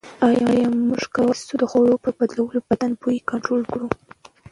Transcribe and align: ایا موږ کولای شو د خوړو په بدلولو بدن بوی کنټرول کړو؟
ایا 0.27 0.47
موږ 0.87 1.01
کولای 1.15 1.43
شو 1.47 1.55
د 1.59 1.63
خوړو 1.71 1.95
په 2.03 2.09
بدلولو 2.17 2.59
بدن 2.69 2.91
بوی 3.01 3.17
کنټرول 3.29 3.63
کړو؟ 3.71 3.87